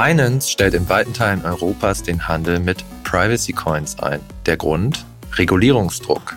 [0.00, 4.20] Binance stellt in weiten Teilen Europas den Handel mit Privacy Coins ein.
[4.46, 5.04] Der Grund?
[5.34, 6.36] Regulierungsdruck.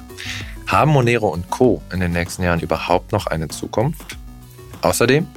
[0.65, 1.79] Haben Monero und Co.
[1.93, 4.17] in den nächsten Jahren überhaupt noch eine Zukunft?
[4.81, 5.27] Außerdem,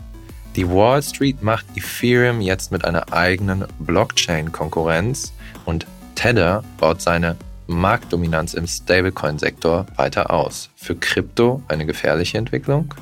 [0.56, 5.34] die Wall Street macht Ethereum jetzt mit einer eigenen Blockchain-Konkurrenz
[5.66, 10.70] und Tether baut seine Marktdominanz im Stablecoin-Sektor weiter aus.
[10.76, 12.94] Für Krypto eine gefährliche Entwicklung?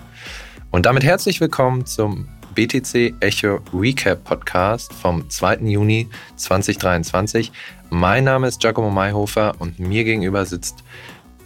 [0.73, 5.61] Und damit herzlich willkommen zum BTC Echo Recap Podcast vom 2.
[5.63, 7.51] Juni 2023.
[7.89, 10.85] Mein Name ist Giacomo Mayhofer und mir gegenüber sitzt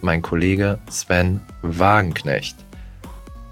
[0.01, 2.57] mein Kollege Sven Wagenknecht.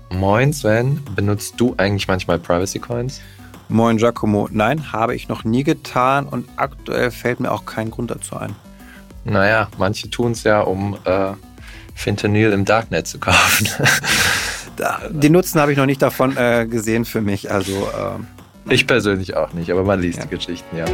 [0.09, 3.21] Moin Sven, benutzt du eigentlich manchmal Privacy Coins?
[3.69, 8.11] Moin Giacomo, nein, habe ich noch nie getan und aktuell fällt mir auch kein Grund
[8.11, 8.55] dazu ein.
[9.23, 11.31] Naja, manche tun es ja, um äh,
[11.95, 13.67] Fentanyl im Darknet zu kaufen.
[15.09, 17.51] Den Nutzen habe ich noch nicht davon äh, gesehen für mich.
[17.51, 20.25] Also, äh, ich persönlich auch nicht, aber man liest ja.
[20.25, 20.85] die Geschichten, ja.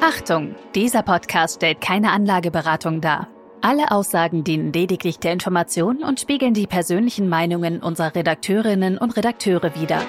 [0.00, 3.28] Achtung, dieser Podcast stellt keine Anlageberatung dar.
[3.60, 9.74] Alle Aussagen dienen lediglich der Information und spiegeln die persönlichen Meinungen unserer Redakteurinnen und Redakteure
[9.74, 10.00] wider.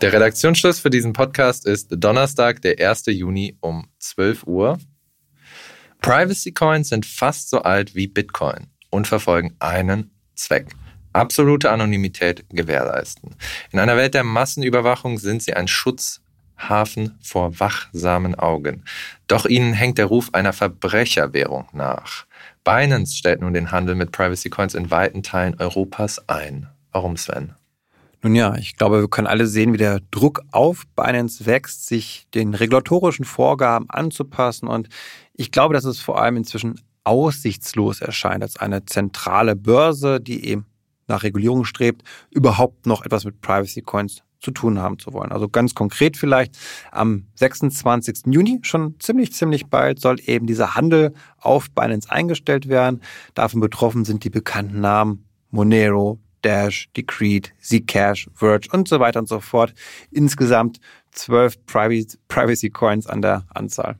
[0.00, 3.06] Der Redaktionsschluss für diesen Podcast ist Donnerstag, der 1.
[3.06, 4.78] Juni um 12 Uhr.
[6.04, 10.74] Privacy Coins sind fast so alt wie Bitcoin und verfolgen einen Zweck.
[11.14, 13.34] Absolute Anonymität gewährleisten.
[13.72, 18.84] In einer Welt der Massenüberwachung sind sie ein Schutzhafen vor wachsamen Augen.
[19.28, 22.26] Doch ihnen hängt der Ruf einer Verbrecherwährung nach.
[22.64, 26.68] Binance stellt nun den Handel mit Privacy Coins in weiten Teilen Europas ein.
[26.92, 27.54] Warum, Sven?
[28.24, 32.26] Nun ja, ich glaube, wir können alle sehen, wie der Druck auf Binance wächst, sich
[32.32, 34.66] den regulatorischen Vorgaben anzupassen.
[34.66, 34.88] Und
[35.36, 40.66] ich glaube, dass es vor allem inzwischen aussichtslos erscheint, als eine zentrale Börse, die eben
[41.06, 45.32] nach Regulierung strebt, überhaupt noch etwas mit Privacy Coins zu tun haben zu wollen.
[45.32, 46.56] Also ganz konkret vielleicht
[46.92, 48.26] am 26.
[48.26, 53.00] Juni, schon ziemlich, ziemlich bald, soll eben dieser Handel auf Binance eingestellt werden.
[53.34, 59.28] Davon betroffen sind die bekannten Namen Monero, Dash, Decreed, Zcash, Verge und so weiter und
[59.28, 59.74] so fort.
[60.10, 60.78] Insgesamt
[61.10, 63.98] zwölf Privacy Coins an der Anzahl.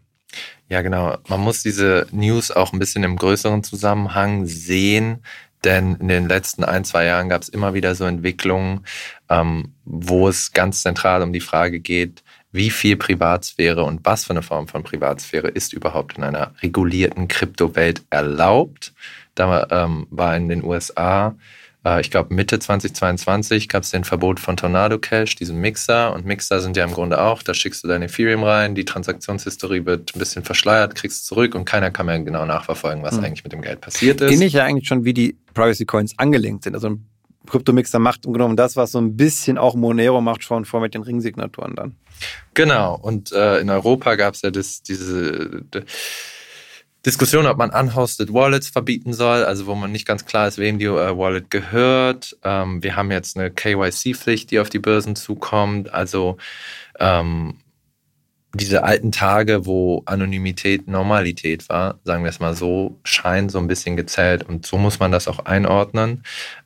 [0.69, 1.19] Ja, genau.
[1.29, 5.23] Man muss diese News auch ein bisschen im größeren Zusammenhang sehen,
[5.65, 8.85] denn in den letzten ein, zwei Jahren gab es immer wieder so Entwicklungen,
[9.29, 14.31] ähm, wo es ganz zentral um die Frage geht, wie viel Privatsphäre und was für
[14.31, 18.95] eine Form von Privatsphäre ist überhaupt in einer regulierten Kryptowelt erlaubt.
[19.35, 21.35] Da ähm, war in den USA
[21.85, 26.13] äh, ich glaube Mitte 2022 gab es den Verbot von Tornado Cash, diesem Mixer.
[26.15, 29.85] Und Mixer sind ja im Grunde auch, da schickst du dein Ethereum rein, die Transaktionshistorie
[29.85, 33.25] wird ein bisschen verschleiert, kriegst es zurück und keiner kann mehr genau nachverfolgen, was mhm.
[33.25, 34.33] eigentlich mit dem Geld passiert ist.
[34.33, 36.75] Ähnlich ja eigentlich schon, wie die Privacy Coins angelegt sind.
[36.75, 37.07] Also ein
[37.47, 41.03] Kryptomixer macht Grunde das, was so ein bisschen auch Monero macht schon vor mit den
[41.03, 41.95] Ringsignaturen dann.
[42.55, 42.97] Genau.
[42.97, 45.63] Und äh, in Europa gab es ja das, diese
[47.05, 50.79] Diskussion, ob man unhosted Wallets verbieten soll, also wo man nicht ganz klar ist, wem
[50.79, 52.37] die äh, Wallet gehört.
[52.43, 55.93] Ähm, wir haben jetzt eine KYC-Pflicht, die auf die Börsen zukommt.
[55.93, 56.39] Also
[56.99, 57.59] ähm,
[58.55, 63.67] diese alten Tage, wo Anonymität Normalität war, sagen wir es mal so, scheinen so ein
[63.67, 66.23] bisschen gezählt und so muss man das auch einordnen.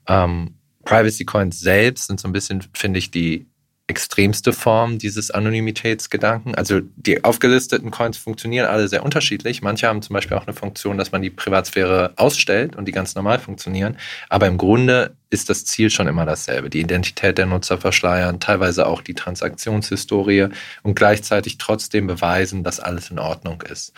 [0.07, 3.47] Ähm, Privacy Coins selbst sind so ein bisschen, finde ich, die
[3.89, 6.55] extremste Form dieses Anonymitätsgedanken.
[6.55, 9.63] Also die aufgelisteten Coins funktionieren alle sehr unterschiedlich.
[9.63, 13.15] Manche haben zum Beispiel auch eine Funktion, dass man die Privatsphäre ausstellt und die ganz
[13.15, 13.97] normal funktionieren.
[14.29, 16.69] Aber im Grunde ist das Ziel schon immer dasselbe.
[16.69, 20.49] Die Identität der Nutzer verschleiern, teilweise auch die Transaktionshistorie
[20.83, 23.95] und gleichzeitig trotzdem beweisen, dass alles in Ordnung ist.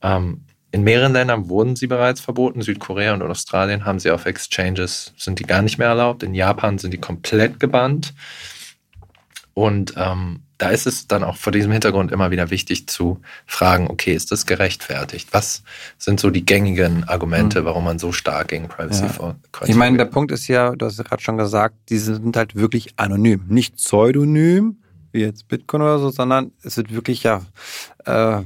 [0.00, 2.62] Ähm, in mehreren Ländern wurden sie bereits verboten.
[2.62, 6.22] Südkorea und Australien haben sie auf Exchanges, sind die gar nicht mehr erlaubt.
[6.22, 8.12] In Japan sind die komplett gebannt.
[9.54, 13.88] Und ähm, da ist es dann auch vor diesem Hintergrund immer wieder wichtig zu fragen,
[13.88, 15.28] okay, ist das gerechtfertigt?
[15.32, 15.62] Was
[15.98, 17.64] sind so die gängigen Argumente, mhm.
[17.64, 19.08] warum man so stark gegen Privacy ja.
[19.08, 19.40] vorgeht?
[19.66, 22.54] Ich meine, der Punkt ist ja, du hast ja gerade schon gesagt, diese sind halt
[22.54, 24.76] wirklich anonym, nicht pseudonym,
[25.12, 27.42] wie jetzt Bitcoin oder so, sondern es wird wirklich ja
[28.04, 28.42] äh,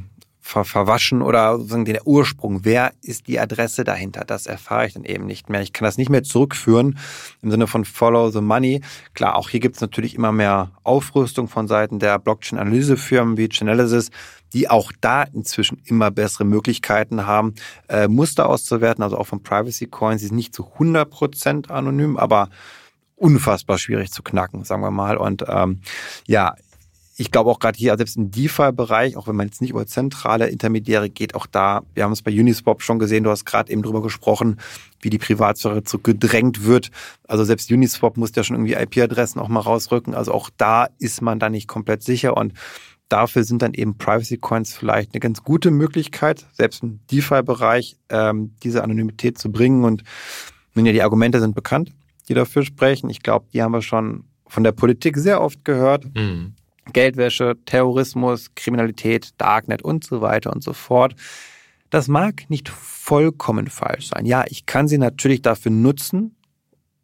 [0.49, 2.65] ver verwaschen oder sozusagen der Ursprung.
[2.65, 4.25] Wer ist die Adresse dahinter?
[4.25, 5.61] Das erfahre ich dann eben nicht mehr.
[5.61, 6.99] Ich kann das nicht mehr zurückführen
[7.43, 8.81] im Sinne von Follow the Money.
[9.13, 14.11] Klar, auch hier gibt es natürlich immer mehr Aufrüstung von Seiten der Blockchain-Analysefirmen wie Chainalysis,
[14.55, 17.55] die auch da inzwischen immer bessere Möglichkeiten haben,
[17.89, 20.23] äh, Muster auszuwerten, also auch von Privacy Coins.
[20.23, 22.49] Sie sind nicht zu 100% anonym, aber
[23.17, 25.19] unfassbar schwierig zu knacken, sagen wir mal.
[25.19, 25.83] Und ähm,
[26.27, 26.55] ja,
[27.21, 30.49] ich glaube auch gerade hier, selbst im DeFi-Bereich, auch wenn man jetzt nicht über zentrale
[30.49, 33.83] Intermediäre geht, auch da, wir haben es bei Uniswap schon gesehen, du hast gerade eben
[33.83, 34.59] drüber gesprochen,
[35.01, 36.93] wie die Privatsphäre zurückgedrängt wird.
[37.27, 40.15] Also selbst Uniswap muss ja schon irgendwie IP-Adressen auch mal rausrücken.
[40.15, 42.53] Also auch da ist man dann nicht komplett sicher und
[43.09, 48.53] dafür sind dann eben Privacy Coins vielleicht eine ganz gute Möglichkeit, selbst im DeFi-Bereich ähm,
[48.63, 49.83] diese Anonymität zu bringen.
[49.83, 50.05] Und
[50.75, 51.91] nun ja, die Argumente sind bekannt,
[52.29, 53.11] die dafür sprechen.
[53.11, 56.05] Ich glaube, die haben wir schon von der Politik sehr oft gehört.
[56.15, 56.55] Mhm.
[56.93, 61.15] Geldwäsche, Terrorismus, Kriminalität, Darknet und so weiter und so fort.
[61.91, 64.27] Das mag nicht vollkommen falsch sein.
[64.27, 66.37] Ja, ich kann sie natürlich dafür nutzen,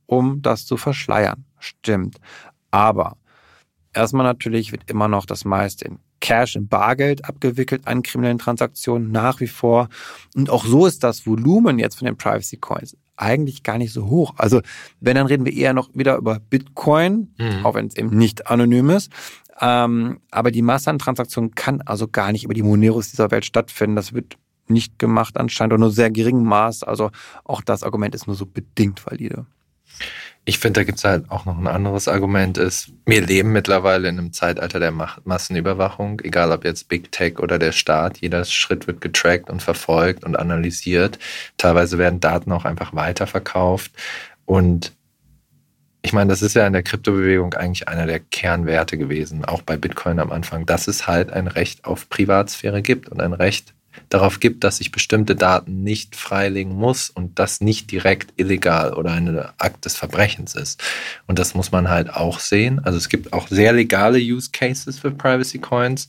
[0.07, 1.45] um das zu verschleiern.
[1.59, 2.19] Stimmt.
[2.71, 3.17] Aber
[3.95, 9.13] erstmal natürlich wird immer noch das meiste in Cash, in Bargeld abgewickelt an kriminellen Transaktionen
[9.13, 9.89] nach wie vor.
[10.35, 14.07] Und auch so ist das Volumen jetzt von den Privacy Coins eigentlich gar nicht so
[14.07, 14.35] hoch.
[14.37, 14.61] Also
[15.01, 17.65] wenn, dann reden wir eher noch wieder über Bitcoin, mhm.
[17.65, 19.11] auch wenn es eben nicht anonym ist.
[19.61, 23.45] Ähm, aber die Masse an Transaktionen kann also gar nicht über die Moneros dieser Welt
[23.45, 23.97] stattfinden.
[23.97, 26.83] Das wird nicht gemacht anscheinend oder nur sehr geringem Maß.
[26.83, 27.11] Also
[27.45, 29.47] auch das Argument ist nur so bedingt valide.
[30.46, 34.08] Ich finde, da gibt es halt auch noch ein anderes Argument, ist, wir leben mittlerweile
[34.08, 38.19] in einem Zeitalter der Massenüberwachung, egal ob jetzt Big Tech oder der Staat.
[38.19, 41.19] Jeder Schritt wird getrackt und verfolgt und analysiert.
[41.56, 43.93] Teilweise werden Daten auch einfach weiterverkauft.
[44.44, 44.93] Und
[46.02, 49.79] ich meine, das ist ja in der Kryptobewegung eigentlich einer der Kernwerte gewesen, auch bei
[49.79, 53.73] Bitcoin am Anfang, dass es halt ein Recht auf Privatsphäre gibt und ein Recht
[54.08, 59.12] darauf gibt, dass ich bestimmte Daten nicht freilegen muss und das nicht direkt illegal oder
[59.12, 60.82] ein Akt des Verbrechens ist.
[61.26, 62.81] Und das muss man halt auch sehen.
[62.85, 66.08] Also es gibt auch sehr legale Use Cases für Privacy Coins.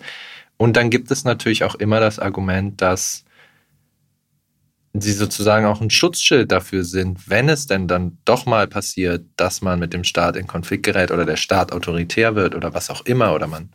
[0.57, 3.25] Und dann gibt es natürlich auch immer das Argument, dass
[4.93, 9.61] sie sozusagen auch ein Schutzschild dafür sind, wenn es denn dann doch mal passiert, dass
[9.61, 13.05] man mit dem Staat in Konflikt gerät oder der Staat autoritär wird oder was auch
[13.05, 13.69] immer oder man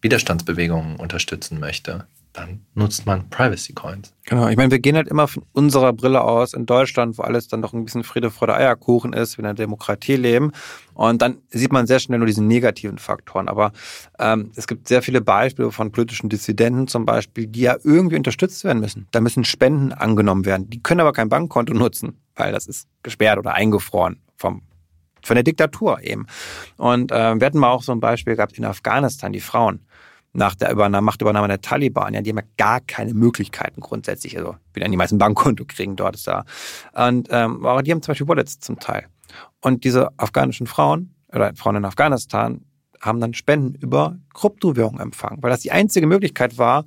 [0.00, 4.14] Widerstandsbewegungen unterstützen möchte dann nutzt man Privacy Coins.
[4.24, 7.48] Genau, ich meine, wir gehen halt immer von unserer Brille aus in Deutschland, wo alles
[7.48, 10.52] dann doch ein bisschen Friede, Freude, Eierkuchen ist, wir in einer Demokratie leben.
[10.94, 13.48] Und dann sieht man sehr schnell nur diese negativen Faktoren.
[13.48, 13.72] Aber
[14.20, 18.62] ähm, es gibt sehr viele Beispiele von politischen Dissidenten zum Beispiel, die ja irgendwie unterstützt
[18.62, 19.08] werden müssen.
[19.10, 20.70] Da müssen Spenden angenommen werden.
[20.70, 24.62] Die können aber kein Bankkonto nutzen, weil das ist gesperrt oder eingefroren vom
[25.22, 26.26] von der Diktatur eben.
[26.78, 29.80] Und äh, wir hatten mal auch so ein Beispiel gehabt in Afghanistan, die Frauen
[30.32, 34.56] nach der Übernahme, Machtübernahme der Taliban, ja, die haben ja gar keine Möglichkeiten grundsätzlich, also
[34.72, 36.44] wieder die meisten Bankkonto kriegen dort ist da.
[36.92, 39.06] Und ähm, aber die haben zum Beispiel Wallets zum Teil.
[39.60, 42.64] Und diese afghanischen Frauen oder Frauen in Afghanistan
[43.00, 46.84] haben dann Spenden über Kryptowährungen empfangen, weil das die einzige Möglichkeit war,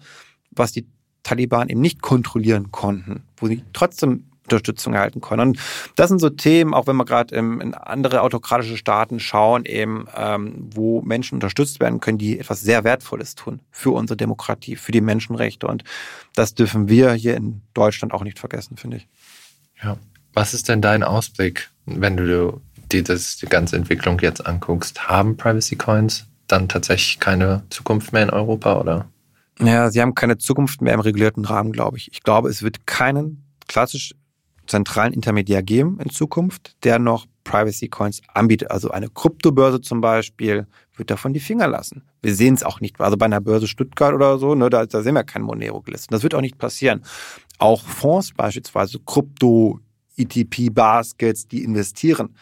[0.52, 0.88] was die
[1.24, 5.50] Taliban eben nicht kontrollieren konnten, wo sie trotzdem Unterstützung erhalten können.
[5.50, 5.60] Und
[5.96, 10.70] das sind so Themen, auch wenn wir gerade in andere autokratische Staaten schauen, eben, ähm,
[10.74, 15.02] wo Menschen unterstützt werden können, die etwas sehr Wertvolles tun für unsere Demokratie, für die
[15.02, 15.68] Menschenrechte.
[15.68, 15.84] Und
[16.36, 19.08] das dürfen wir hier in Deutschland auch nicht vergessen, finde ich.
[19.84, 19.98] Ja.
[20.34, 22.62] Was ist denn dein Ausblick, wenn du
[22.92, 25.08] dir das, die ganze Entwicklung jetzt anguckst?
[25.08, 29.06] Haben Privacy Coins dann tatsächlich keine Zukunft mehr in Europa oder?
[29.60, 32.12] Ja, sie haben keine Zukunft mehr im regulierten Rahmen, glaube ich.
[32.12, 34.16] Ich glaube, es wird keinen klassisch
[34.68, 38.72] zentralen Intermediär geben in Zukunft, der noch Privacy Coins anbietet.
[38.72, 42.04] Also eine Kryptobörse zum Beispiel wird davon die Finger lassen.
[42.22, 43.00] Wir sehen es auch nicht.
[43.00, 46.14] Also bei einer Börse Stuttgart oder so, ne, da, da sehen wir kein Monero gelistet.
[46.14, 47.04] Das wird auch nicht passieren.
[47.58, 49.80] Auch Fonds beispielsweise, Krypto,
[50.18, 52.36] ETP, Baskets, die investieren.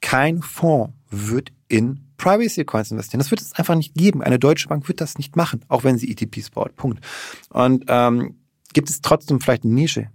[0.00, 3.20] Kein Fonds wird in Privacy Coins investieren.
[3.20, 4.22] Das wird es einfach nicht geben.
[4.22, 6.76] Eine deutsche Bank wird das nicht machen, auch wenn sie ETPs baut.
[6.76, 7.04] Punkt.
[7.50, 8.36] Und ähm,
[8.72, 10.10] gibt es trotzdem vielleicht eine Nische,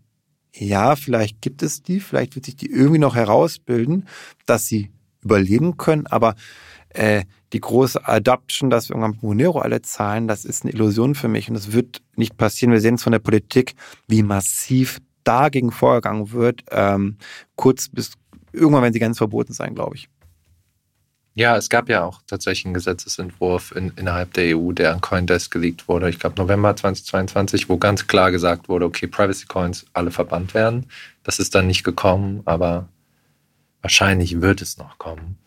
[0.55, 4.07] ja, vielleicht gibt es die, vielleicht wird sich die irgendwie noch herausbilden,
[4.45, 4.91] dass sie
[5.23, 6.35] überleben können, aber
[6.89, 11.27] äh, die große Adoption, dass wir irgendwann Monero alle zahlen, das ist eine Illusion für
[11.27, 12.71] mich und das wird nicht passieren.
[12.71, 13.75] Wir sehen es von der Politik,
[14.07, 17.17] wie massiv dagegen vorgegangen wird, ähm,
[17.55, 18.13] kurz bis
[18.51, 20.09] irgendwann, wenn sie ganz verboten sein, glaube ich.
[21.35, 25.51] Ja, es gab ja auch tatsächlich einen Gesetzesentwurf in, innerhalb der EU, der an Coindesk
[25.51, 30.11] geleakt wurde, ich glaube November 2022, wo ganz klar gesagt wurde, okay, Privacy Coins alle
[30.11, 30.85] verbannt werden.
[31.23, 32.87] Das ist dann nicht gekommen, aber
[33.81, 35.37] wahrscheinlich wird es noch kommen.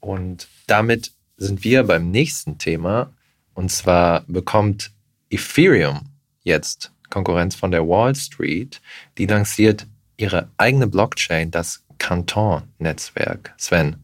[0.00, 3.10] Und damit sind wir beim nächsten Thema.
[3.54, 4.92] Und zwar bekommt
[5.30, 6.00] Ethereum
[6.42, 8.80] jetzt Konkurrenz von der Wall Street.
[9.18, 13.54] Die lanciert ihre eigene Blockchain, das Canton-Netzwerk.
[13.56, 13.96] Sven,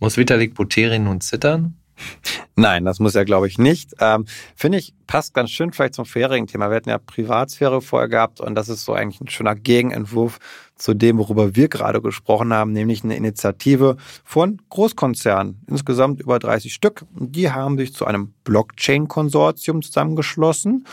[0.00, 1.76] muss Vitalik Buterin nun zittern?
[2.56, 3.94] Nein, das muss er, glaube ich, nicht.
[4.00, 6.70] Ähm, Finde ich, passt ganz schön vielleicht zum vorherigen Thema.
[6.70, 10.38] Wir hatten ja Privatsphäre vorher gehabt und das ist so eigentlich ein schöner Gegenentwurf
[10.74, 16.72] zu dem, worüber wir gerade gesprochen haben, nämlich eine Initiative von Großkonzernen, insgesamt über 30
[16.72, 17.04] Stück.
[17.12, 20.86] Die haben sich zu einem Blockchain-Konsortium zusammengeschlossen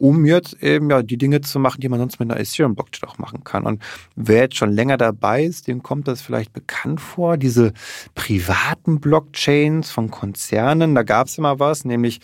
[0.00, 3.18] um jetzt eben ja die Dinge zu machen, die man sonst mit einer Ethereum-Blockchain auch
[3.18, 3.66] machen kann.
[3.66, 3.82] Und
[4.16, 7.36] wer jetzt schon länger dabei ist, dem kommt das vielleicht bekannt vor.
[7.36, 7.72] Diese
[8.14, 12.20] privaten Blockchains von Konzernen, da gab es immer was, nämlich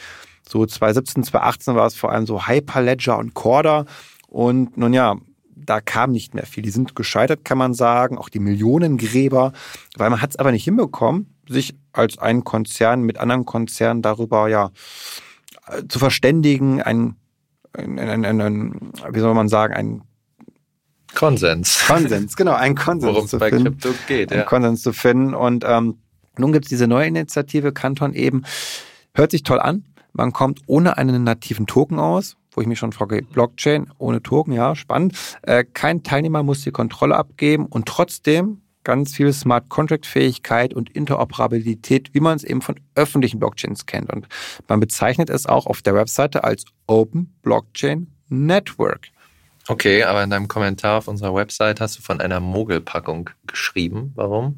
[0.49, 3.87] so 2017, 2018 war es vor allem so Hyperledger und Corda.
[4.29, 5.17] Und nun ja,
[5.57, 6.63] da kam nicht mehr viel.
[6.63, 9.53] Die sind gescheitert, kann man sagen, auch die Millionengräber,
[9.97, 14.49] weil man hat es aber nicht hinbekommen, sich als ein Konzern mit anderen Konzernen darüber
[14.49, 14.71] ja
[15.89, 17.17] zu verständigen, ein
[17.77, 20.03] ein, ein, ein, ein, wie soll man sagen, ein
[21.15, 21.85] Konsens.
[21.87, 24.41] Konsens, genau, ein Konsens Worum es bei finden, Krypto geht, ja.
[24.41, 25.35] Ein Konsens zu finden.
[25.35, 25.99] Und ähm,
[26.39, 28.45] nun gibt es diese neue Initiative, Kanton eben.
[29.15, 29.85] Hört sich toll an.
[30.13, 34.53] Man kommt ohne einen nativen Token aus, wo ich mich schon frage, Blockchain ohne Token,
[34.53, 35.17] ja, spannend.
[35.43, 40.91] Äh, kein Teilnehmer muss die Kontrolle abgeben und trotzdem ganz viel Smart Contract Fähigkeit und
[40.91, 44.13] Interoperabilität, wie man es eben von öffentlichen Blockchains kennt.
[44.13, 44.29] Und
[44.69, 49.09] man bezeichnet es auch auf der Webseite als Open Blockchain Network.
[49.67, 54.13] Okay, aber in deinem Kommentar auf unserer Website hast du von einer Mogelpackung geschrieben.
[54.15, 54.57] Warum?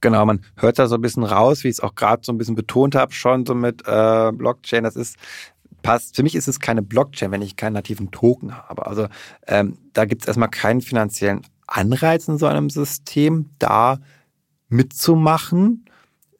[0.00, 2.38] Genau, man hört da so ein bisschen raus, wie ich es auch gerade so ein
[2.38, 4.84] bisschen betont habe, schon so mit äh, Blockchain.
[4.84, 5.16] Das ist
[5.86, 6.16] passt.
[6.16, 8.86] Für mich ist es keine Blockchain, wenn ich keinen nativen Token habe.
[8.86, 9.08] Also
[9.46, 13.98] ähm, da gibt es erstmal keinen finanziellen Anreiz in so einem System, da
[14.68, 15.84] mitzumachen,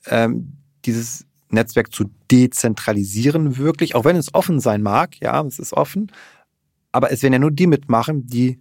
[0.07, 0.53] ähm,
[0.85, 6.11] dieses Netzwerk zu dezentralisieren wirklich, auch wenn es offen sein mag, ja, es ist offen,
[6.93, 8.59] aber es werden ja nur die mitmachen, die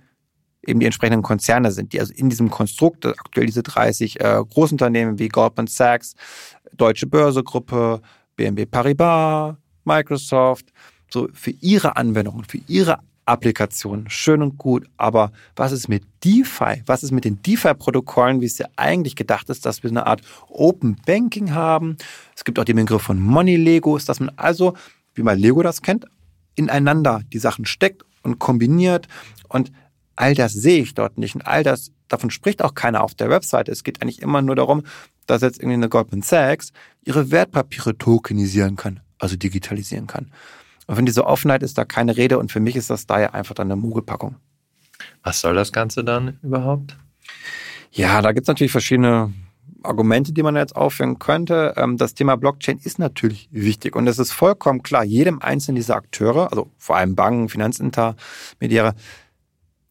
[0.66, 5.20] eben die entsprechenden Konzerne sind, die also in diesem Konstrukt, aktuell diese 30 äh, Großunternehmen
[5.20, 6.16] wie Goldman Sachs,
[6.74, 8.02] Deutsche Börsegruppe,
[8.36, 10.72] BMW Paribas, Microsoft,
[11.10, 16.84] so für ihre Anwendungen, für ihre Applikation, schön und gut, aber was ist mit DeFi?
[16.86, 20.22] Was ist mit den DeFi-Protokollen, wie es ja eigentlich gedacht ist, dass wir eine Art
[20.48, 21.98] Open Banking haben?
[22.36, 24.76] Es gibt auch den Begriff von Money Legos, dass man also,
[25.16, 26.06] wie man Lego das kennt,
[26.56, 29.08] ineinander die Sachen steckt und kombiniert
[29.50, 29.72] und
[30.16, 33.30] all das sehe ich dort nicht und all das, davon spricht auch keiner auf der
[33.30, 33.72] Webseite.
[33.72, 34.84] Es geht eigentlich immer nur darum,
[35.26, 36.72] dass jetzt irgendwie eine Goldman Sachs
[37.04, 40.32] ihre Wertpapiere tokenisieren kann, also digitalisieren kann.
[40.88, 43.56] Und von dieser Offenheit ist da keine Rede und für mich ist das daher einfach
[43.56, 44.36] dann eine Mogelpackung.
[45.24, 46.98] Was soll das Ganze dann überhaupt?
[47.92, 49.34] Ja, da gibt es natürlich verschiedene
[49.84, 51.74] Argumente, die man jetzt aufführen könnte.
[51.78, 55.96] Ähm, das Thema Blockchain ist natürlich wichtig und es ist vollkommen klar, jedem einzelnen dieser
[55.96, 58.96] Akteure, also vor allem Banken, Finanzintermediäre,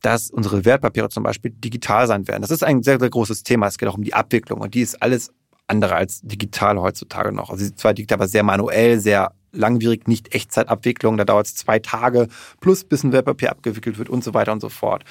[0.02, 2.42] dass unsere Wertpapiere zum Beispiel digital sein werden.
[2.42, 3.68] Das ist ein sehr, sehr großes Thema.
[3.68, 5.32] Es geht auch um die Abwicklung und die ist alles
[5.66, 7.48] andere als digital heutzutage noch.
[7.48, 11.16] Also sie ist zwar digital, aber sehr manuell, sehr langwierig, nicht Echtzeitabwicklung.
[11.16, 12.28] Da dauert es zwei Tage
[12.60, 15.04] plus bis ein Wertpapier abgewickelt wird und so weiter und so fort.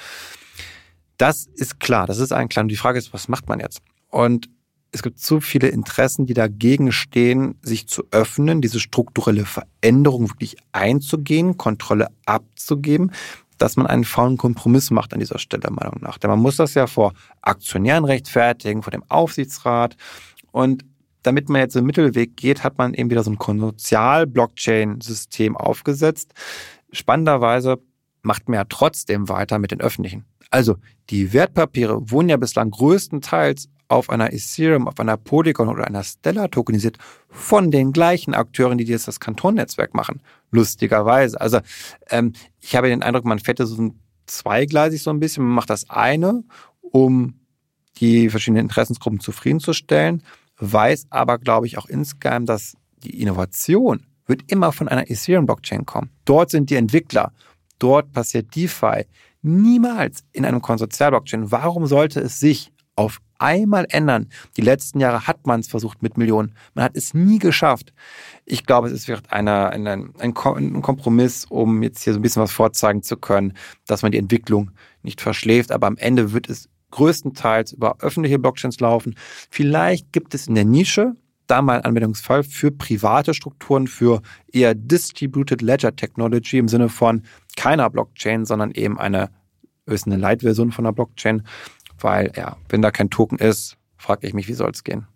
[1.16, 2.64] Das ist klar, das ist ein klar.
[2.64, 3.80] Und die Frage ist, was macht man jetzt?
[4.08, 4.48] Und
[4.94, 10.56] es gibt zu viele Interessen, die dagegen stehen, sich zu öffnen, diese strukturelle Veränderung wirklich
[10.70, 13.10] einzugehen, Kontrolle abzugeben,
[13.58, 16.18] dass man einen faulen Kompromiss macht an dieser Stelle, Meinung nach.
[16.18, 19.96] Denn man muss das ja vor Aktionären rechtfertigen, vor dem Aufsichtsrat.
[20.52, 20.84] Und
[21.24, 26.34] damit man jetzt einen Mittelweg geht, hat man eben wieder so ein Konsortial-Blockchain-System aufgesetzt.
[26.92, 27.80] Spannenderweise
[28.22, 30.24] macht man ja trotzdem weiter mit den öffentlichen.
[30.50, 30.76] Also
[31.10, 36.50] die Wertpapiere wurden ja bislang größtenteils auf einer Ethereum, auf einer Polygon oder einer Stellar
[36.50, 40.20] tokenisiert von den gleichen Akteuren, die jetzt das Kantonnetzwerk machen.
[40.50, 41.40] Lustigerweise.
[41.40, 41.60] Also
[42.08, 45.44] ähm, ich habe den Eindruck, man fährt so ein zweigleisig so ein bisschen.
[45.44, 46.44] Man macht das eine,
[46.80, 47.34] um
[47.98, 50.22] die verschiedenen Interessensgruppen zufriedenzustellen
[50.58, 56.10] weiß aber, glaube ich, auch insgeheim, dass die Innovation wird immer von einer Ethereum-Blockchain kommen.
[56.24, 57.32] Dort sind die Entwickler,
[57.78, 59.06] dort passiert DeFi.
[59.42, 61.50] Niemals in einem Konsortial-Blockchain.
[61.50, 64.30] Warum sollte es sich auf einmal ändern?
[64.56, 66.54] Die letzten Jahre hat man es versucht mit Millionen.
[66.72, 67.92] Man hat es nie geschafft.
[68.46, 72.42] Ich glaube, es ist vielleicht eine, eine, ein Kompromiss, um jetzt hier so ein bisschen
[72.42, 73.52] was vorzeigen zu können,
[73.86, 74.70] dass man die Entwicklung
[75.02, 75.72] nicht verschläft.
[75.72, 79.16] Aber am Ende wird es größtenteils über öffentliche Blockchains laufen.
[79.50, 81.14] Vielleicht gibt es in der Nische
[81.46, 87.22] da mal einen Anwendungsfall für private Strukturen, für eher Distributed Ledger Technology im Sinne von
[87.56, 89.30] keiner Blockchain, sondern eben eine,
[89.86, 91.42] ist eine Light-Version von einer Blockchain,
[91.98, 95.06] weil ja, wenn da kein Token ist, frage ich mich, wie soll es gehen?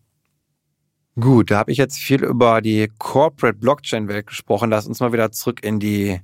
[1.19, 4.71] Gut, da habe ich jetzt viel über die Corporate Blockchain-Welt gesprochen.
[4.71, 6.21] Lass uns mal wieder zurück in die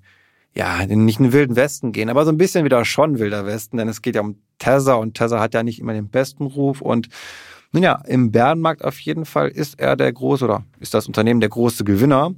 [0.55, 3.77] ja, nicht in den wilden Westen gehen, aber so ein bisschen wieder schon wilder Westen,
[3.77, 6.81] denn es geht ja um Tesla und Tesla hat ja nicht immer den besten Ruf
[6.81, 7.09] und
[7.73, 11.41] Nun ja, im Bärenmarkt auf jeden Fall ist er der große oder ist das Unternehmen
[11.41, 12.33] der große Gewinner.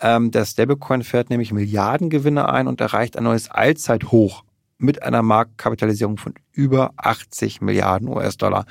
[0.00, 4.44] Ähm, der Stablecoin fährt nämlich Milliardengewinne ein und erreicht ein neues Allzeithoch
[4.76, 8.66] mit einer Marktkapitalisierung von über 80 Milliarden US-Dollar.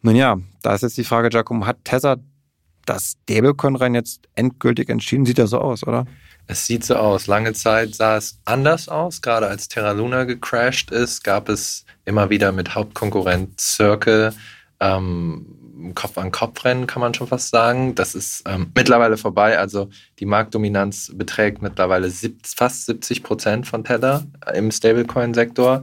[0.00, 2.16] Nun ja, da ist jetzt die Frage, Giacomo, hat Tesla
[2.86, 5.26] das Stablecoin-Rennen jetzt endgültig entschieden?
[5.26, 6.06] Sieht das so aus, oder?
[6.50, 7.26] Es sieht so aus.
[7.26, 9.20] Lange Zeit sah es anders aus.
[9.20, 14.32] Gerade als Terra Luna gecrashed ist, gab es immer wieder mit Hauptkonkurrent Circle
[14.80, 17.94] ähm, Kopf-an-Kopf-Rennen, kann man schon fast sagen.
[17.94, 19.58] Das ist ähm, mittlerweile vorbei.
[19.58, 19.90] Also
[20.20, 24.24] die Marktdominanz beträgt mittlerweile sieb, fast 70 Prozent von Tether
[24.54, 25.82] im Stablecoin-Sektor.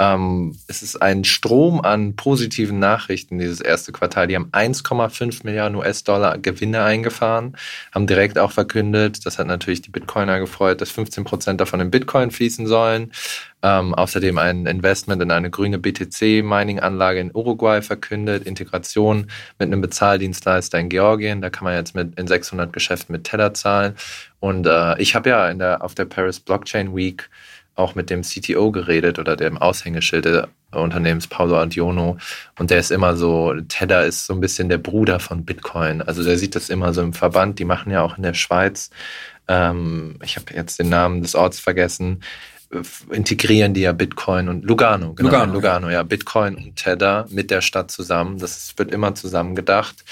[0.00, 4.28] Ähm, es ist ein Strom an positiven Nachrichten dieses erste Quartal.
[4.28, 7.54] Die haben 1,5 Milliarden US-Dollar Gewinne eingefahren,
[7.92, 11.90] haben direkt auch verkündet, das hat natürlich die Bitcoiner gefreut, dass 15 Prozent davon in
[11.90, 13.12] Bitcoin fließen sollen.
[13.62, 20.78] Ähm, außerdem ein Investment in eine grüne BTC-Mining-Anlage in Uruguay verkündet, Integration mit einem Bezahldienstleister
[20.78, 21.42] in Georgien.
[21.42, 23.96] Da kann man jetzt mit in 600 Geschäften mit Tether zahlen.
[24.38, 27.28] Und äh, ich habe ja in der, auf der Paris Blockchain Week
[27.74, 32.18] auch mit dem CTO geredet oder dem Aushängeschild des Unternehmens Paulo Adiono
[32.58, 36.02] und der ist immer so, Tether ist so ein bisschen der Bruder von Bitcoin.
[36.02, 37.58] Also der sieht das immer so im Verband.
[37.58, 38.90] Die machen ja auch in der Schweiz,
[39.48, 42.22] ähm, ich habe jetzt den Namen des Orts vergessen,
[43.10, 47.62] integrieren die ja Bitcoin und Lugano, genau, Lugano, Lugano ja, Bitcoin und Tether mit der
[47.62, 48.38] Stadt zusammen.
[48.38, 50.04] Das wird immer zusammen gedacht.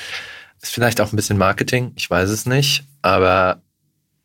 [0.60, 3.62] Ist vielleicht auch ein bisschen Marketing, ich weiß es nicht, aber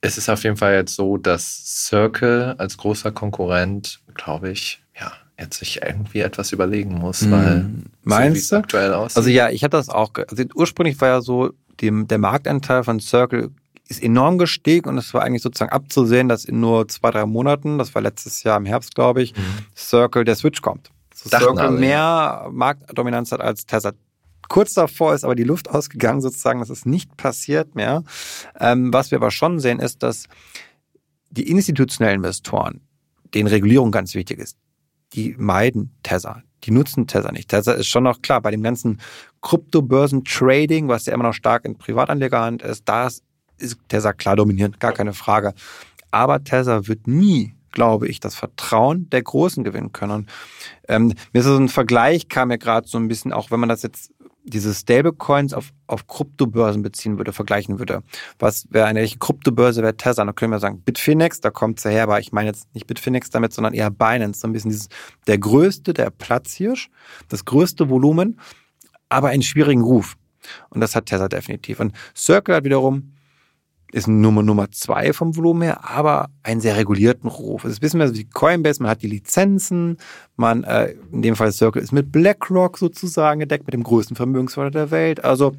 [0.03, 5.13] es ist auf jeden Fall jetzt so, dass Circle als großer Konkurrent, glaube ich, ja,
[5.39, 7.31] jetzt sich irgendwie etwas überlegen muss, mm.
[7.31, 7.69] weil
[8.03, 9.17] meinst so, du aktuell aussieht.
[9.17, 10.11] Also ja, ich hatte das auch.
[10.29, 13.51] Also ursprünglich war ja so, die, der Marktanteil von Circle
[13.87, 17.77] ist enorm gestiegen und es war eigentlich sozusagen abzusehen, dass in nur zwei, drei Monaten,
[17.77, 19.65] das war letztes Jahr im Herbst, glaube ich, mhm.
[19.73, 20.91] Circle der Switch kommt.
[21.11, 23.93] Also Circle mehr Marktdominanz hat als Tesla
[24.49, 28.03] kurz davor ist aber die Luft ausgegangen, sozusagen, das ist nicht passiert mehr.
[28.59, 30.27] Ähm, was wir aber schon sehen, ist, dass
[31.29, 32.81] die institutionellen Investoren,
[33.33, 34.57] denen Regulierung ganz wichtig ist,
[35.13, 36.43] die meiden Tether.
[36.63, 37.49] Die nutzen Tether nicht.
[37.49, 38.99] Tether ist schon noch klar, bei dem ganzen
[39.41, 43.23] Kryptobörsen-Trading, was ja immer noch stark in Privatanlegerhand ist, da ist
[43.89, 45.53] Tether klar dominierend, gar keine Frage.
[46.11, 50.11] Aber Tether wird nie glaube ich, das Vertrauen der Großen gewinnen können.
[50.11, 50.29] Und
[50.87, 53.67] ähm, mir ist so ein Vergleich, kam mir gerade so ein bisschen, auch wenn man
[53.67, 58.03] das jetzt diese Stablecoins auf, auf Kryptobörsen beziehen würde, vergleichen würde.
[58.39, 60.25] Was wäre eine welche Kryptobörse wäre Tesla?
[60.25, 63.29] Da können wir sagen, Bitfinex, da kommt es her, aber ich meine jetzt nicht Bitfinex
[63.29, 64.41] damit, sondern eher Binance.
[64.41, 64.89] So ein bisschen dieses,
[65.27, 66.89] der größte, der Platzhirsch,
[67.29, 68.39] das größte Volumen,
[69.09, 70.15] aber einen schwierigen Ruf.
[70.69, 71.79] Und das hat Tesla definitiv.
[71.79, 73.12] Und Circle hat wiederum
[73.93, 77.63] ist Nummer Nummer zwei vom Volumen her, aber einen sehr regulierten Ruf.
[77.63, 79.97] Es ist ein bisschen mehr so wie Coinbase, man hat die Lizenzen,
[80.35, 84.79] man, äh, in dem Fall Circle ist mit BlackRock sozusagen gedeckt, mit dem größten Vermögensverwalter
[84.79, 85.23] der Welt.
[85.23, 85.53] Also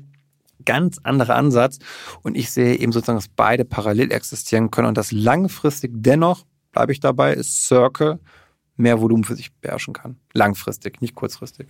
[0.64, 1.78] ganz anderer Ansatz.
[2.22, 6.92] Und ich sehe eben sozusagen, dass beide parallel existieren können und dass langfristig dennoch, bleibe
[6.92, 8.18] ich dabei, ist Circle
[8.76, 10.16] mehr Volumen für sich beherrschen kann.
[10.32, 11.68] Langfristig, nicht kurzfristig.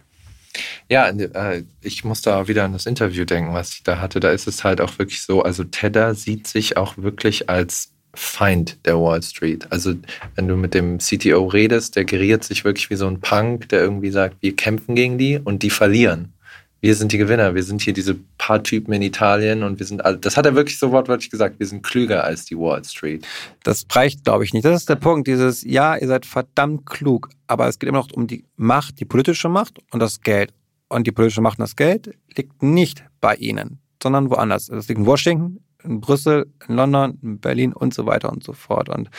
[0.89, 4.21] Ja, äh, ich muss da wieder an das Interview denken, was ich da hatte.
[4.21, 8.79] Da ist es halt auch wirklich so, also Tether sieht sich auch wirklich als Feind
[8.87, 9.67] der Wall Street.
[9.71, 9.95] Also
[10.37, 13.81] wenn du mit dem CTO redest, der geriert sich wirklich wie so ein Punk, der
[13.81, 16.35] irgendwie sagt, wir kämpfen gegen die und die verlieren
[16.85, 20.05] wir sind die Gewinner, wir sind hier diese paar Typen in Italien und wir sind,
[20.05, 23.27] alle, das hat er wirklich so wortwörtlich gesagt, wir sind klüger als die Wall Street.
[23.63, 24.67] Das reicht, glaube ich, nicht.
[24.67, 28.13] Das ist der Punkt, dieses, ja, ihr seid verdammt klug, aber es geht immer noch
[28.13, 30.53] um die Macht, die politische Macht und das Geld.
[30.95, 34.67] Und die politische Macht und das Geld liegt nicht bei ihnen, sondern woanders.
[34.67, 38.53] Das liegt in Washington, in Brüssel, in London, in Berlin und so weiter und so
[38.53, 38.89] fort.
[38.89, 39.11] Und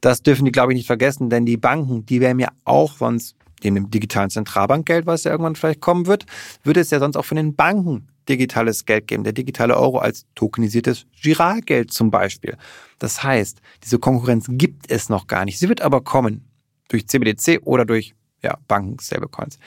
[0.00, 3.36] das dürfen die, glaube ich, nicht vergessen, denn die Banken, die werden ja auch sonst
[3.62, 6.26] neben dem digitalen Zentralbankgeld, was ja irgendwann vielleicht kommen wird,
[6.64, 10.26] würde es ja sonst auch von den Banken digitales Geld geben, der digitale Euro als
[10.34, 12.56] tokenisiertes Giralgeld zum Beispiel.
[12.98, 15.60] Das heißt, diese Konkurrenz gibt es noch gar nicht.
[15.60, 16.44] Sie wird aber kommen
[16.88, 19.58] durch CBDC oder durch ja, Banken, Stablecoins.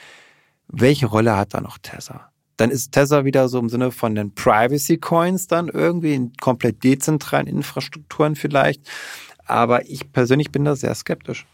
[0.68, 2.30] Welche Rolle hat da noch Tether?
[2.58, 6.84] Dann ist Tether wieder so im Sinne von den Privacy Coins dann irgendwie in komplett
[6.84, 8.82] dezentralen Infrastrukturen vielleicht.
[9.46, 11.46] Aber ich persönlich bin da sehr skeptisch.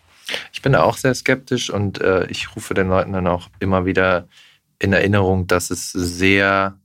[0.53, 3.85] Ich bin da auch sehr skeptisch und äh, ich rufe den Leuten dann auch immer
[3.85, 4.27] wieder
[4.77, 6.77] in Erinnerung, dass es sehr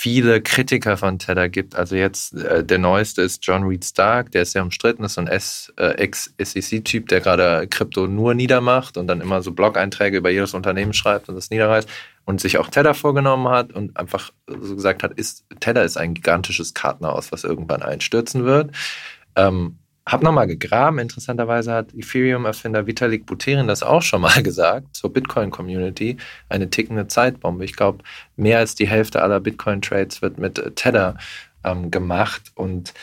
[0.00, 1.74] viele Kritiker von Tether gibt.
[1.74, 5.22] Also jetzt äh, der neueste ist John Reed Stark, der ist sehr umstritten, ist so
[5.22, 10.54] ein äh, Ex-SEC-Typ, der gerade Krypto nur niedermacht und dann immer so Blog-Einträge über jedes
[10.54, 11.88] Unternehmen schreibt und das niederreißt
[12.24, 16.14] und sich auch Tether vorgenommen hat und einfach so gesagt hat, ist, Tether ist ein
[16.14, 18.70] gigantisches Kartenhaus, was irgendwann einstürzen wird.
[19.34, 19.78] Ähm,
[20.08, 20.98] habe nochmal gegraben.
[20.98, 26.16] Interessanterweise hat Ethereum-Erfinder Vitalik Buterin das auch schon mal gesagt zur Bitcoin-Community.
[26.48, 27.64] Eine tickende Zeitbombe.
[27.64, 28.02] Ich glaube,
[28.36, 31.16] mehr als die Hälfte aller Bitcoin-Trades wird mit Tether
[31.62, 32.52] ähm, gemacht.
[32.54, 32.94] Und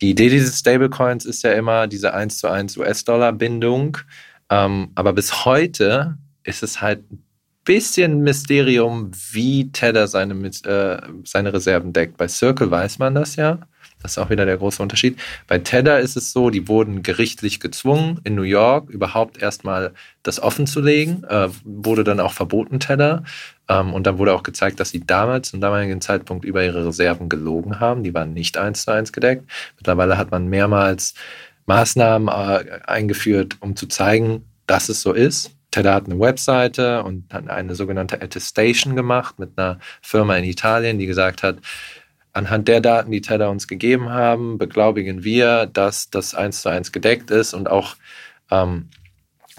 [0.00, 3.98] die Idee dieses Stablecoins ist ja immer diese 1 zu 1 US-Dollar-Bindung.
[4.48, 7.22] Ähm, aber bis heute ist es halt ein
[7.64, 12.16] bisschen Mysterium, wie Tether seine, äh, seine Reserven deckt.
[12.16, 13.58] Bei Circle weiß man das ja.
[14.02, 15.18] Das ist auch wieder der große Unterschied.
[15.46, 20.42] Bei Tether ist es so, die wurden gerichtlich gezwungen, in New York überhaupt erstmal das
[20.42, 21.24] offen zu legen.
[21.24, 23.24] Äh, wurde dann auch verboten, Tether.
[23.68, 27.28] Ähm, und dann wurde auch gezeigt, dass sie damals zum damaligen Zeitpunkt über ihre Reserven
[27.28, 28.02] gelogen haben.
[28.02, 29.50] Die waren nicht eins zu eins gedeckt.
[29.76, 31.14] Mittlerweile hat man mehrmals
[31.66, 35.52] Maßnahmen äh, eingeführt, um zu zeigen, dass es so ist.
[35.70, 40.98] Tether hat eine Webseite und hat eine sogenannte Attestation gemacht mit einer Firma in Italien,
[40.98, 41.58] die gesagt hat,
[42.32, 46.92] anhand der Daten, die Tether uns gegeben haben, beglaubigen wir, dass das eins zu eins
[46.92, 47.96] gedeckt ist und auch
[48.50, 48.88] ähm,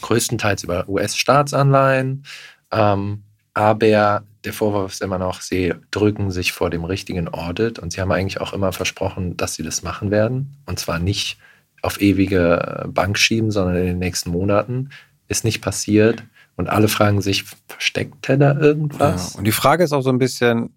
[0.02, 2.26] größtenteils über US-Staatsanleihen.
[2.72, 7.92] Ähm, aber der Vorwurf ist immer noch, sie drücken sich vor dem richtigen Audit und
[7.92, 10.58] sie haben eigentlich auch immer versprochen, dass sie das machen werden.
[10.66, 11.38] Und zwar nicht
[11.82, 14.90] auf ewige Bank schieben, sondern in den nächsten Monaten.
[15.28, 16.24] Ist nicht passiert.
[16.56, 19.34] Und alle fragen sich, versteckt Tether irgendwas?
[19.34, 20.72] Ja, und die Frage ist auch so ein bisschen,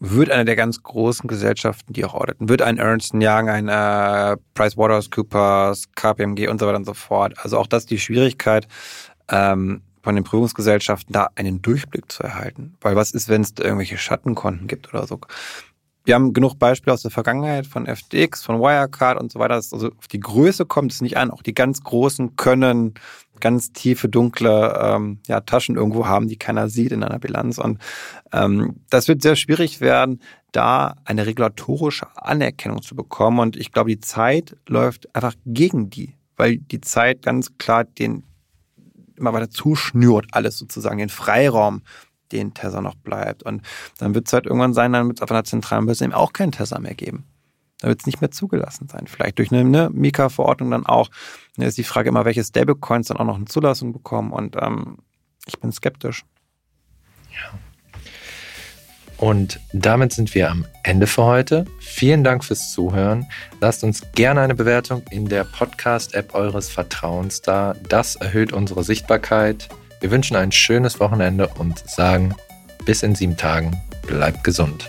[0.00, 4.36] wird eine der ganz großen Gesellschaften, die auch auditen, wird ein Ernst Young, ein äh,
[4.54, 7.34] PricewaterhouseCoopers, KPMG und so weiter und so fort.
[7.38, 8.66] Also auch das die Schwierigkeit,
[9.28, 12.76] ähm, von den Prüfungsgesellschaften da einen Durchblick zu erhalten.
[12.80, 15.20] Weil was ist, wenn es irgendwelche Schattenkonten gibt oder so?
[16.04, 19.54] Wir haben genug Beispiele aus der Vergangenheit von FTX, von Wirecard und so weiter.
[19.54, 21.30] Also auf die Größe kommt es nicht an.
[21.30, 22.94] Auch die ganz Großen können
[23.40, 27.58] ganz tiefe, dunkle ähm, ja, Taschen irgendwo haben, die keiner sieht in einer Bilanz.
[27.58, 27.78] Und
[28.32, 30.20] ähm, das wird sehr schwierig werden,
[30.52, 33.38] da eine regulatorische Anerkennung zu bekommen.
[33.38, 38.24] Und ich glaube, die Zeit läuft einfach gegen die, weil die Zeit ganz klar den
[39.16, 41.82] immer weiter zuschnürt, alles sozusagen, den Freiraum,
[42.32, 43.42] den Tesla noch bleibt.
[43.42, 43.62] Und
[43.98, 46.32] dann wird es halt irgendwann sein, dann wird es auf einer zentralen Börse eben auch
[46.32, 47.24] keinen Tesla mehr geben.
[47.80, 49.06] Dann wird es nicht mehr zugelassen sein.
[49.06, 51.10] Vielleicht durch eine ne, Mika-Verordnung dann auch.
[51.56, 54.32] Da ist die Frage immer, welche Stablecoins dann auch noch eine Zulassung bekommen.
[54.32, 54.98] Und ähm,
[55.46, 56.24] ich bin skeptisch.
[57.30, 57.58] Ja.
[59.20, 61.66] Und damit sind wir am Ende für heute.
[61.78, 63.26] Vielen Dank fürs Zuhören.
[63.60, 67.74] Lasst uns gerne eine Bewertung in der Podcast-App eures Vertrauens da.
[67.90, 69.68] Das erhöht unsere Sichtbarkeit.
[70.00, 72.34] Wir wünschen ein schönes Wochenende und sagen
[72.86, 73.76] bis in sieben Tagen.
[74.06, 74.88] Bleibt gesund.